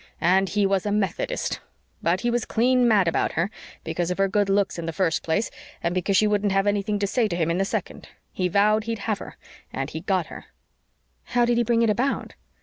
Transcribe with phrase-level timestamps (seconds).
[0.19, 1.59] And he was a Methodist!
[2.01, 3.51] But he was clean mad about her
[3.83, 5.51] because of her good looks in the first place,
[5.83, 8.07] and because she wouldn't have anything to say to him in the second.
[8.31, 9.37] He vowed he'd have her
[9.71, 10.45] and he got her!"
[11.25, 12.33] "How did he bring it about?"